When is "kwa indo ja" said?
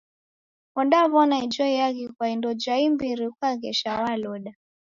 2.15-2.75